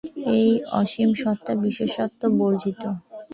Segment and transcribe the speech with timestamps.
[0.37, 2.81] এ-অসীম সত্তা বিশেষত্ব-বর্জিত।